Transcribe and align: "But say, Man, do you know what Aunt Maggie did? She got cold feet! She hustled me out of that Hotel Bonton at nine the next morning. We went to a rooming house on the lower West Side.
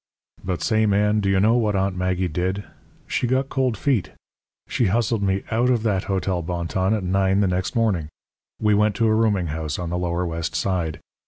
"But 0.43 0.63
say, 0.63 0.87
Man, 0.87 1.19
do 1.19 1.29
you 1.29 1.39
know 1.39 1.53
what 1.53 1.75
Aunt 1.75 1.95
Maggie 1.95 2.27
did? 2.27 2.63
She 3.05 3.27
got 3.27 3.49
cold 3.49 3.77
feet! 3.77 4.13
She 4.67 4.87
hustled 4.87 5.21
me 5.21 5.43
out 5.51 5.69
of 5.69 5.83
that 5.83 6.05
Hotel 6.05 6.41
Bonton 6.41 6.95
at 6.95 7.03
nine 7.03 7.41
the 7.41 7.47
next 7.47 7.75
morning. 7.75 8.07
We 8.59 8.73
went 8.73 8.95
to 8.95 9.05
a 9.05 9.13
rooming 9.13 9.49
house 9.53 9.77
on 9.77 9.91
the 9.91 9.99
lower 9.99 10.25
West 10.25 10.55
Side. 10.55 11.01